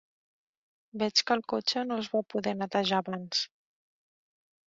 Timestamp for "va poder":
2.15-2.53